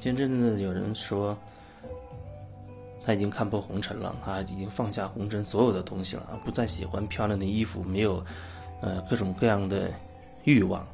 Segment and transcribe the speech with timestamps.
[0.00, 1.36] 前阵子有人说，
[3.04, 8.24] 他已经看破红尘了，他已经放下红尘所有的东西了，不再喜欢漂亮的衣服，没有，
[8.80, 9.90] 呃，各种各样的
[10.44, 10.86] 欲望。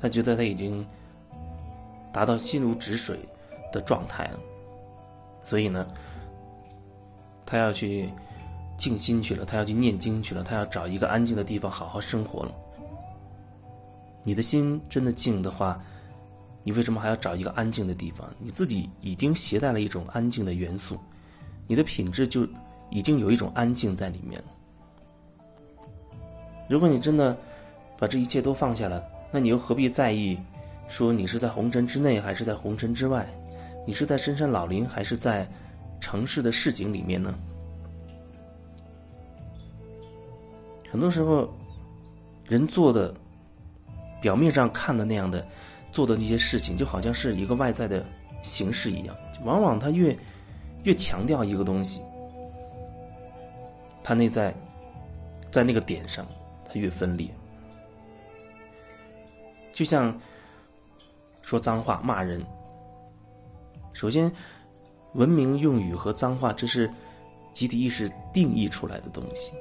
[0.00, 0.86] 他觉得他已经
[2.12, 3.18] 达到心如止水
[3.72, 4.38] 的状态了，
[5.44, 5.86] 所以呢，
[7.44, 8.10] 他要去
[8.78, 12.52] 静心去了，他要去念经去了，他要找一个安静的地方好好生活了。
[14.26, 15.80] 你的心真的静的话，
[16.64, 18.28] 你为什么还要找一个安静的地方？
[18.40, 20.98] 你自己已经携带了一种安静的元素，
[21.68, 22.44] 你的品质就
[22.90, 24.46] 已经有一种安静在里面了。
[26.68, 27.38] 如果你真的
[27.96, 29.00] 把这一切都放下了，
[29.30, 30.36] 那你又何必在意，
[30.88, 33.24] 说你是在红尘之内还是在红尘之外？
[33.86, 35.48] 你是在深山老林还是在
[36.00, 37.32] 城市的市井里面呢？
[40.90, 41.48] 很多时候，
[42.48, 43.14] 人做的。
[44.26, 45.46] 表面上看的那样的
[45.92, 48.04] 做的那些事情，就好像是一个外在的
[48.42, 49.16] 形式一样。
[49.44, 50.18] 往往他越
[50.82, 52.02] 越强调一个东西，
[54.02, 54.52] 他内在
[55.52, 56.26] 在那个点上，
[56.64, 57.28] 他越分裂。
[59.72, 60.20] 就像
[61.40, 62.44] 说脏话、骂人，
[63.92, 64.28] 首先，
[65.14, 66.90] 文明用语和脏话，这是
[67.52, 69.52] 集体意识定义出来的东西，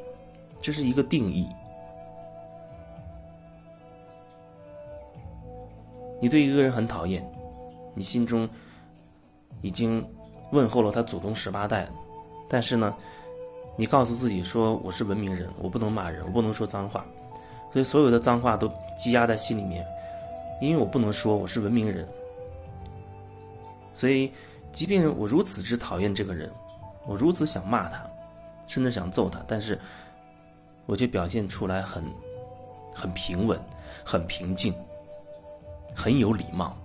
[0.60, 1.48] 这是一个定义。
[6.20, 7.24] 你对一个人很讨厌，
[7.94, 8.48] 你心中
[9.62, 10.06] 已经
[10.52, 11.90] 问候了他祖宗十八代了，
[12.48, 12.96] 但是呢，
[13.76, 17.06] 你告诉自己说我是文明人，我不能骂人，我不能说脏话，
[17.74, 19.86] 所以所有的脏话都积压在心里面，
[20.62, 22.08] 因为我不能说我是文明人，
[23.94, 24.32] 所以
[24.72, 26.50] 即便我如此之讨厌这个人，
[27.06, 28.02] 我如此想骂他，
[28.68, 29.78] 甚至想揍他，但是
[30.86, 32.04] 我却表现出来很
[32.94, 33.60] 很平稳，
[34.04, 34.74] 很平静。
[35.94, 36.76] 很有礼貌，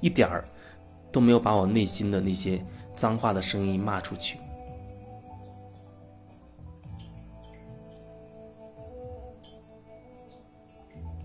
[0.00, 0.44] 一点儿
[1.10, 4.38] 都没有把我内心的那些脏话的声音骂出去。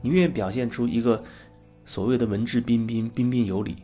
[0.01, 1.23] 你越表现出一个
[1.85, 3.83] 所谓的文质彬彬、彬彬有礼，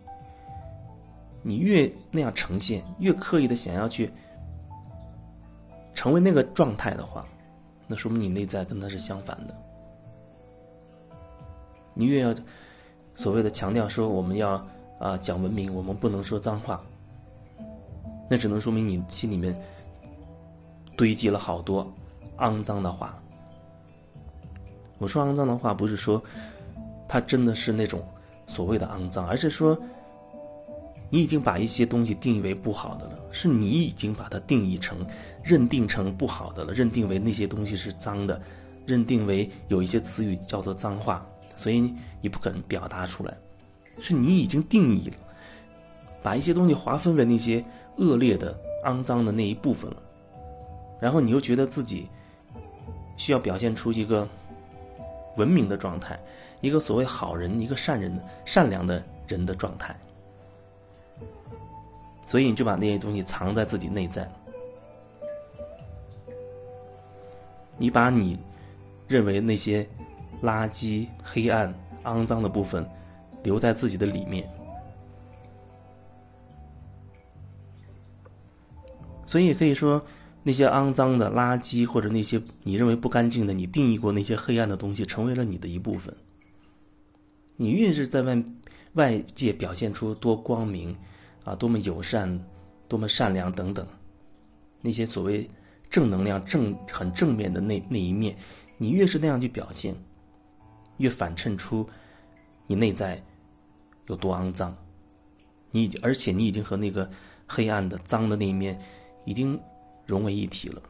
[1.42, 4.12] 你越那样呈现，越刻意的想要去
[5.94, 7.26] 成为那个状态的话，
[7.88, 9.56] 那说明你内在跟他是相反的。
[11.94, 12.34] 你越要。
[13.16, 14.66] 所谓的强调说我们要
[15.00, 16.82] 啊讲文明，我们不能说脏话，
[18.30, 19.56] 那只能说明你心里面
[20.98, 21.92] 堆积了好多
[22.38, 23.18] 肮脏的话。
[24.98, 26.22] 我说肮脏的话，不是说
[27.08, 28.04] 它真的是那种
[28.48, 29.78] 所谓的肮脏，而是说
[31.10, 35.06] 你已经把一些东西定义为不好的了，是你已经把它定义成、
[35.44, 38.42] 认定成不好的了，认定为那些东西是脏的，
[38.86, 41.26] 认定为有一些词语叫做脏话。
[41.56, 43.38] 所以你不肯表达出来，
[44.00, 45.16] 是你已经定义了，
[46.22, 47.64] 把一些东西划分为那些
[47.98, 49.98] 恶劣的、肮脏的那一部分了，
[51.00, 52.08] 然后你又觉得自己
[53.18, 54.28] 需要表现出一个
[55.38, 56.20] 文明的状态，
[56.60, 59.96] 一个所谓好人、一个善人、善良的人的状态，
[62.26, 64.32] 所以你就把那些东西藏在自己内在了，
[67.78, 68.40] 你把你
[69.08, 69.88] 认为那些。
[70.44, 71.74] 垃圾、黑暗、
[72.04, 72.86] 肮脏的部分
[73.44, 74.48] 留在自己的里面，
[79.26, 80.04] 所以也可以说，
[80.44, 86.14] 那些肮脏的垃圾或者那些你认为不干净的、你定义过那些黑暗的东西，成为了你的一部分。
[87.56, 88.44] 你越是在外
[88.94, 90.94] 外界表现出多光明
[91.46, 92.38] 啊，多么友善、
[92.90, 93.88] 多么善良等等，
[94.82, 95.50] 那些所谓
[95.90, 98.36] 正能量、正很正面的那那一面，
[98.78, 99.96] 你越是那样去表现。
[100.98, 101.88] 越反衬出
[102.68, 103.22] 你内在
[104.08, 104.76] 有多肮脏，
[105.72, 107.10] 你已经而且你已经和那个
[107.48, 108.80] 黑暗的、脏的那一面
[109.26, 109.60] 已经
[110.06, 110.82] 融为一体了。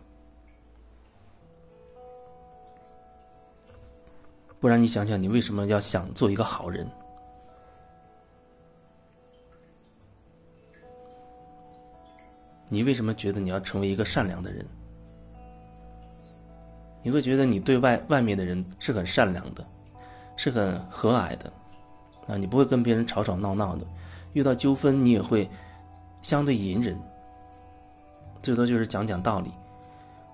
[4.59, 6.89] 不然，你想想，你为什么要想做一个好人？
[12.69, 14.65] 你为什么觉得你要成为一个善良的人？
[17.03, 19.67] 你会觉得你对外外面的人是很善良的？
[20.35, 21.53] 是很和蔼的，
[22.27, 23.85] 啊，你不会跟别人吵吵闹闹的，
[24.33, 25.49] 遇到纠纷你也会
[26.21, 26.97] 相对隐忍，
[28.41, 29.51] 最多就是讲讲道理，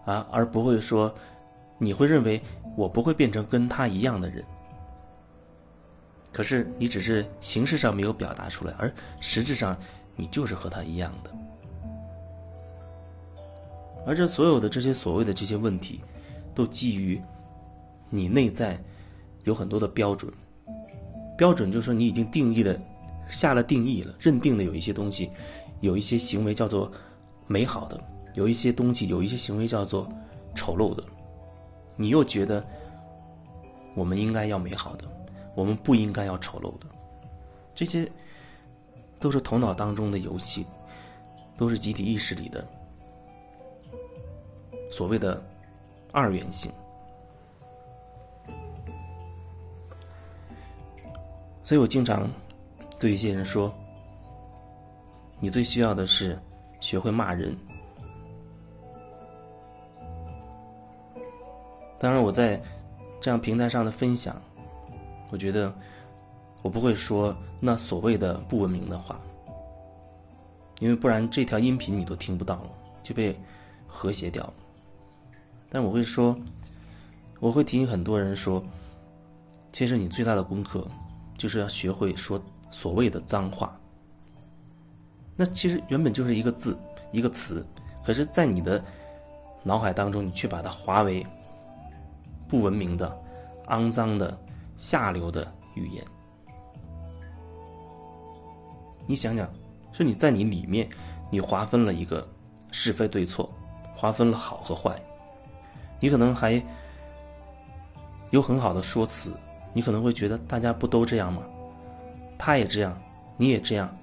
[0.06, 1.14] 啊，而不会说
[1.78, 2.42] 你会认为
[2.76, 4.44] 我不会变成跟他一样的人，
[6.32, 9.78] 可是你只是形式上没有表达出来，而实质上
[10.16, 11.32] 你就是和他一样的，
[14.08, 16.00] 而这所有的这些所谓的这些问题，
[16.56, 17.22] 都基于
[18.10, 18.80] 你内在。
[19.44, 20.32] 有很多的标准，
[21.38, 22.80] 标准就是说你已经定义的
[23.30, 25.30] 下了定义了，认定的有一些东西，
[25.82, 26.92] 有一些行为叫做
[27.48, 28.00] 美好的，
[28.34, 30.12] 有一些东西有一些行为叫做
[30.56, 31.04] 丑陋的，
[31.96, 32.66] 你又觉得
[33.96, 35.06] 我们应该要美好的，
[35.56, 36.88] 我们不应该要丑陋的，
[37.74, 38.10] 这些
[39.20, 40.66] 都是头脑当中的游戏，
[41.58, 42.66] 都是集体意识里的
[44.92, 45.42] 所谓的
[46.12, 46.72] 二元性。
[51.70, 52.28] 所以我经常
[53.00, 53.72] 对一些人说
[55.40, 56.36] ：“你最需要的是
[56.80, 57.56] 学会骂人。”
[62.00, 62.60] 当然，我在
[63.22, 64.42] 这样平台上的分享，
[65.30, 65.72] 我觉得
[66.64, 69.22] 我不会说那所谓的不文明的话，
[70.80, 72.72] 因为不然这条音频你都听不到了，
[73.04, 73.40] 就被
[73.86, 74.54] 和谐掉了。
[75.70, 76.36] 但我会说，
[77.40, 78.60] 我会提醒很多人说，
[79.72, 80.84] 其实你最大的功课。
[81.40, 82.40] 就是要学会说
[82.70, 83.74] 所谓的脏话。
[85.38, 86.78] 那其实原本就是一个字，
[87.14, 87.66] 一个词，
[88.06, 88.84] 可是，在你的
[89.64, 91.26] 脑海当中，你却把它划为
[92.50, 93.18] 不文明的、
[93.68, 94.38] 肮脏的、
[94.76, 96.04] 下流的语言。
[99.08, 99.50] 你想想，
[99.94, 100.90] 是你在你里面，
[101.32, 102.28] 你划分了一个
[102.70, 103.50] 是非对错，
[103.96, 105.02] 划分了好和坏，
[106.02, 106.62] 你可能还
[108.32, 109.32] 有很好的说辞。
[109.74, 111.44] 你可能会觉得大家不都这样吗？
[112.38, 112.98] 他也这样，
[113.38, 113.94] 你也这样，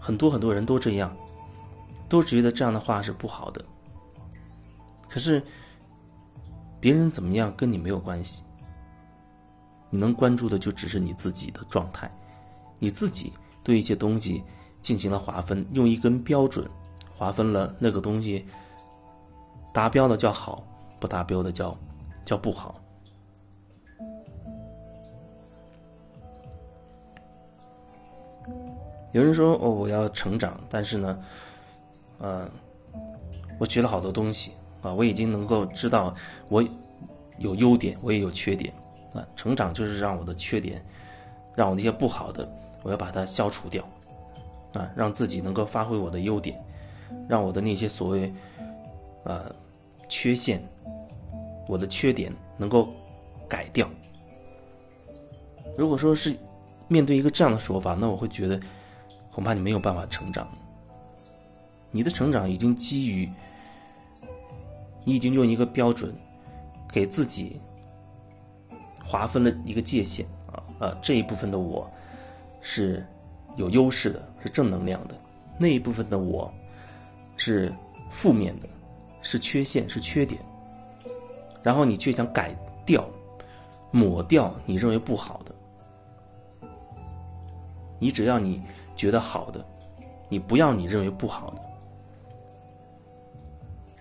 [0.00, 1.16] 很多很多人都这样，
[2.08, 3.64] 都觉得这样的话是不好的。
[5.08, 5.42] 可是，
[6.80, 8.42] 别人怎么样跟你没有关系。
[9.90, 12.10] 你能关注的就只是你自己的状态，
[12.78, 13.32] 你自己
[13.62, 14.44] 对一些东西
[14.80, 16.68] 进行了划分，用一根标准
[17.16, 18.44] 划分了那个东西，
[19.72, 20.62] 达标的叫好，
[21.00, 21.74] 不达标的叫
[22.24, 22.78] 叫不好。
[29.12, 31.18] 有人说：“哦，我要成长，但是呢，
[32.18, 32.46] 呃，
[33.58, 34.52] 我学了好多东西
[34.82, 36.14] 啊，我已经能够知道
[36.48, 36.62] 我
[37.38, 38.72] 有优点，我也有缺点
[39.14, 39.26] 啊。
[39.34, 40.84] 成长就是让我的缺点，
[41.56, 42.46] 让我那些不好的，
[42.82, 43.82] 我要把它消除掉
[44.74, 46.62] 啊，让自己能够发挥我的优点，
[47.26, 48.30] 让我的那些所谓
[49.24, 49.50] 呃
[50.06, 50.62] 缺陷，
[51.66, 52.90] 我的缺点能够
[53.48, 53.88] 改掉。
[55.78, 56.36] 如果说是
[56.88, 58.60] 面对一个这样的说法，那我会觉得。”
[59.38, 60.48] 恐怕你没有办法成长。
[61.92, 63.30] 你的成长已经基于
[65.04, 66.12] 你已经用一个标准
[66.92, 67.60] 给自己
[69.04, 71.88] 划分了一个界限啊啊这一部分的我
[72.60, 73.06] 是
[73.56, 75.14] 有优势的，是正能量的；
[75.56, 76.52] 那一部分的我
[77.36, 77.72] 是
[78.10, 78.68] 负面的，
[79.22, 80.42] 是缺陷，是缺点。
[81.62, 82.52] 然后你却想改
[82.84, 83.08] 掉、
[83.92, 86.68] 抹掉你认为不好的，
[88.00, 88.60] 你只要你。
[88.98, 89.64] 觉得好的，
[90.28, 91.62] 你不要你认为不好的。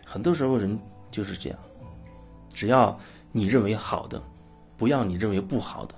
[0.04, 0.78] 很多时候人
[1.12, 1.60] 就是这样，
[2.50, 3.00] 只要
[3.32, 4.20] 你认为好的，
[4.76, 5.94] 不要你认为不好的。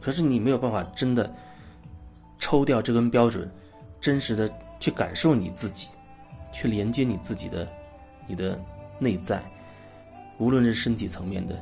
[0.00, 1.30] 可是你没有办法真的
[2.38, 3.46] 抽掉这根标准，
[4.00, 4.50] 真实的
[4.80, 5.88] 去感受你自己，
[6.52, 7.68] 去连接你自己的
[8.26, 8.58] 你的
[8.98, 9.42] 内在，
[10.38, 11.54] 无论是身体层面的、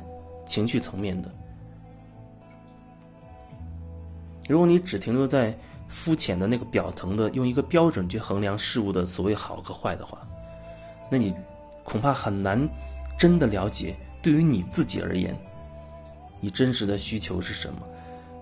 [0.45, 1.29] 情绪层面的。
[4.47, 5.53] 如果你只停留在。
[5.91, 10.25] 肤浅的那个表层的，用一个标准去衡量事物的所谓好和坏的话，
[11.11, 11.35] 那你
[11.83, 12.67] 恐怕很难
[13.19, 15.37] 真的了解，对于你自己而言，
[16.39, 17.81] 你真实的需求是什么，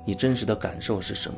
[0.05, 1.37] 你真实的感受是什么？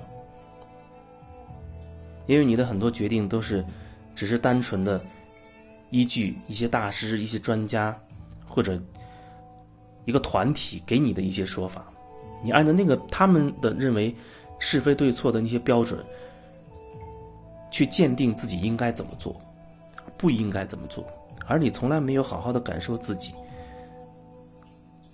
[2.27, 3.65] 因为你的很多决定都是
[4.13, 5.01] 只是单纯的
[5.91, 7.97] 依据一些大师、一些专家
[8.45, 8.77] 或者
[10.03, 11.85] 一个团体给你的一些说法，
[12.43, 14.13] 你按照那个他们的认为。
[14.63, 16.05] 是非对错的那些标准，
[17.71, 19.35] 去鉴定自己应该怎么做，
[20.15, 21.03] 不应该怎么做，
[21.47, 23.33] 而你从来没有好好的感受自己，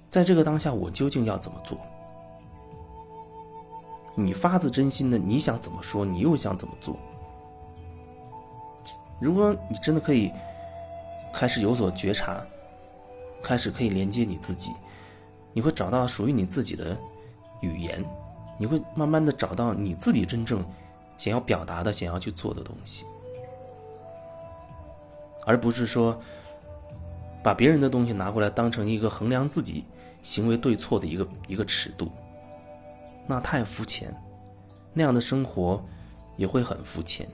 [0.09, 1.79] 在这个当下，我究竟要怎么做？
[4.15, 6.97] 你发自真心的，你想怎么说，你又想怎么做？
[9.21, 10.29] 如果你真的可以
[11.33, 12.45] 开始有所觉察，
[13.41, 14.73] 开始可以连接你自己，
[15.53, 16.97] 你会找到属于你自己的
[17.61, 18.03] 语言。
[18.57, 20.65] 你会慢慢的找到你自己真正
[21.17, 23.05] 想要表达的、想要去做的东西，
[25.45, 26.19] 而不是说
[27.43, 29.85] 把别人的东西拿过来当成一个衡量自己
[30.23, 32.11] 行为对错的一个一个尺度，
[33.25, 34.13] 那太肤浅，
[34.93, 35.83] 那样的生活
[36.35, 37.27] 也会很肤浅，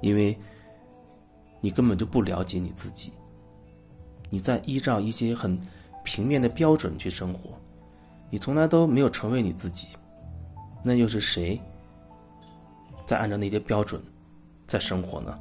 [0.00, 0.38] 因为
[1.60, 3.12] 你根本就不了解你自己，
[4.28, 5.60] 你在依照一些很
[6.04, 7.50] 平面的标准去生活，
[8.28, 9.88] 你从来都没有成为你自己，
[10.82, 11.60] 那又是谁
[13.06, 14.02] 在按照那些标准
[14.66, 15.38] 在生活呢？